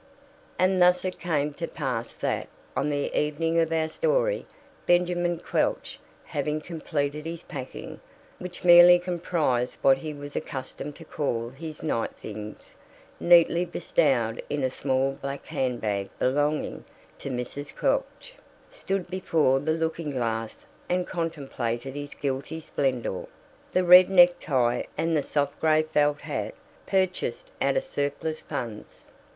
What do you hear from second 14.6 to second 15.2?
a small